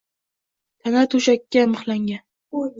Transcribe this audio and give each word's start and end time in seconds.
Tana 0.81 1.03
to'shakka 1.13 1.69
mixlangan 1.77 2.27